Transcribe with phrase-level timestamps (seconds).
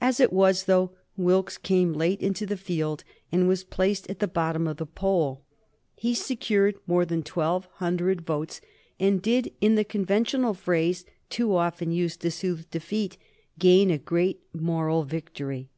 [0.00, 4.26] As it was, though Wilkes came late into the field, and was placed at the
[4.26, 5.42] bottom of the poll,
[5.94, 8.62] he secured more than twelve hundred votes,
[8.98, 13.18] and did, in the conventional phrase too often used to soothe defeat,
[13.58, 15.68] gain a great moral victory.